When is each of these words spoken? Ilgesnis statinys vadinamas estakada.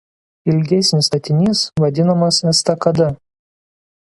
Ilgesnis 0.53 1.09
statinys 1.09 1.61
vadinamas 1.83 2.41
estakada. 2.53 3.11